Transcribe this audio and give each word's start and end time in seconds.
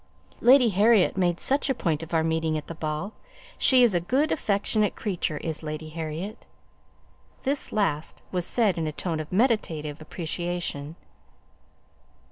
Lady 0.39 0.69
Harriet 0.69 1.15
made 1.15 1.39
such 1.39 1.69
a 1.69 1.75
point 1.75 2.01
of 2.01 2.11
our 2.11 2.23
meeting 2.23 2.57
at 2.57 2.65
the 2.65 2.73
ball; 2.73 3.13
she 3.59 3.83
is 3.83 3.91
such 3.91 4.01
a 4.01 4.05
good, 4.05 4.31
affectionate 4.31 4.95
creature, 4.95 5.37
is 5.37 5.61
Lady 5.61 5.89
Harriet!" 5.89 6.47
This 7.43 7.71
last 7.71 8.23
was 8.31 8.47
said 8.47 8.79
in 8.79 8.87
a 8.87 8.91
tone 8.91 9.19
of 9.19 9.31
meditative 9.31 10.01
appreciation. 10.01 10.95